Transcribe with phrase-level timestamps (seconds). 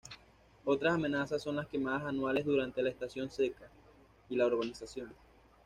[0.65, 3.69] Otras amenazas son las quemadas anuales durante la estación seca,
[4.31, 5.13] y la urbanización.